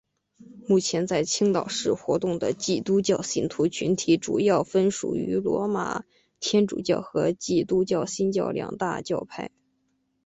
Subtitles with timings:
[0.67, 6.03] 目前在青岛市活动的基督教信徒群体主要分属于罗马
[6.39, 9.51] 天主教和基督教新教两大教派。